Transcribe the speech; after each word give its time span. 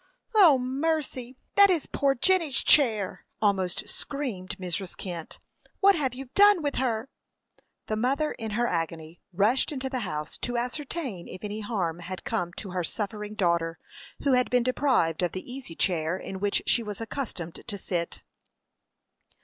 "O 0.33 0.57
mercy! 0.57 1.37
that 1.53 1.69
is 1.69 1.85
poor 1.85 2.15
Jenny's 2.15 2.63
chair!" 2.63 3.27
almost 3.39 3.87
screamed 3.87 4.57
Mrs. 4.57 4.97
Kent. 4.97 5.37
"What 5.79 5.93
have 5.95 6.15
you 6.15 6.29
done 6.33 6.63
with 6.63 6.77
her?" 6.77 7.07
The 7.85 7.95
mother, 7.95 8.31
in 8.31 8.49
her 8.57 8.65
agony, 8.65 9.19
rushed 9.31 9.71
into 9.71 9.89
the 9.91 9.99
house 9.99 10.39
to 10.39 10.57
ascertain 10.57 11.27
if 11.27 11.43
any 11.43 11.59
harm 11.59 11.99
had 11.99 12.23
come 12.23 12.51
to 12.53 12.71
her 12.71 12.83
suffering 12.83 13.35
daughter, 13.35 13.77
who 14.23 14.33
had 14.33 14.49
been 14.49 14.63
deprived 14.63 15.21
of 15.21 15.33
the 15.33 15.51
easy 15.53 15.75
chair 15.75 16.17
in 16.17 16.39
which 16.39 16.63
she 16.65 16.81
was 16.81 16.99
accustomed 16.99 17.61
to 17.67 17.77
sit. 17.77 18.23